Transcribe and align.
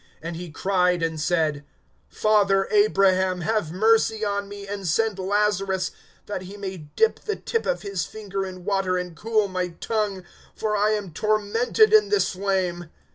(24)And 0.23 0.35
he 0.35 0.49
cried 0.49 1.03
and 1.03 1.21
said: 1.21 1.63
Father 2.09 2.67
Abraham, 2.71 3.41
have 3.41 3.71
mercy 3.71 4.25
on 4.25 4.49
me, 4.49 4.65
and 4.67 4.87
send 4.87 5.19
Lazarus, 5.19 5.91
that 6.25 6.41
he 6.41 6.57
may 6.57 6.77
dip 6.95 7.19
the 7.19 7.35
tip 7.35 7.67
of 7.67 7.83
his 7.83 8.03
finger 8.03 8.43
in 8.43 8.65
water, 8.65 8.97
and 8.97 9.15
cool 9.15 9.47
my 9.47 9.67
tongue; 9.79 10.23
for 10.55 10.75
I 10.75 10.89
am 10.93 11.13
tormented 11.13 11.93
in 11.93 12.09
this 12.09 12.31
flame. 12.31 12.89